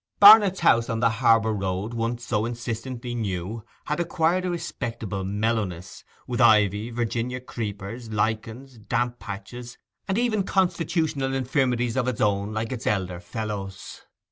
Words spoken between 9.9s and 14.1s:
and even constitutional infirmities of its own like its elder fellows.